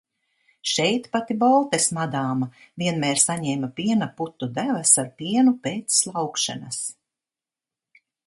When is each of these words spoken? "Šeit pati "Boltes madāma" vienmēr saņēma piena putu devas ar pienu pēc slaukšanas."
"Šeit 0.69 1.03
pati 1.15 1.35
"Boltes 1.43 1.85
madāma" 1.97 2.47
vienmēr 2.83 3.21
saņēma 3.25 3.69
piena 3.81 4.07
putu 4.21 4.49
devas 4.57 4.95
ar 5.05 5.13
pienu 5.21 5.55
pēc 5.67 5.99
slaukšanas." 6.01 6.81